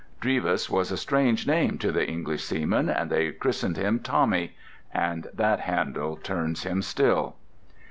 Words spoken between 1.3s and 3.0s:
name to the English seamen,